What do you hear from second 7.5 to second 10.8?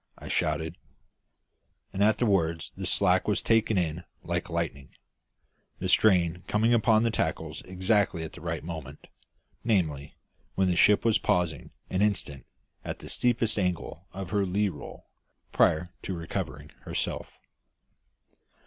exactly at the right moment, namely, when the